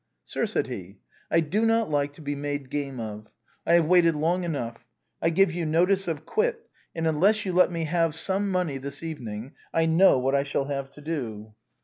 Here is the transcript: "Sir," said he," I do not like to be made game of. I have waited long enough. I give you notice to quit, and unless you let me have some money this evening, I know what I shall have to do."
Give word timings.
"Sir," 0.25 0.47
said 0.47 0.65
he," 0.65 0.97
I 1.31 1.41
do 1.41 1.61
not 1.63 1.87
like 1.91 2.13
to 2.13 2.21
be 2.23 2.33
made 2.33 2.71
game 2.71 2.99
of. 2.99 3.27
I 3.67 3.75
have 3.75 3.85
waited 3.85 4.15
long 4.15 4.43
enough. 4.43 4.83
I 5.21 5.29
give 5.29 5.51
you 5.51 5.63
notice 5.63 6.05
to 6.05 6.15
quit, 6.15 6.67
and 6.95 7.05
unless 7.05 7.45
you 7.45 7.53
let 7.53 7.71
me 7.71 7.83
have 7.83 8.15
some 8.15 8.49
money 8.49 8.79
this 8.79 9.03
evening, 9.03 9.51
I 9.71 9.85
know 9.85 10.17
what 10.17 10.33
I 10.33 10.41
shall 10.41 10.65
have 10.65 10.89
to 10.97 11.01
do." 11.01 11.53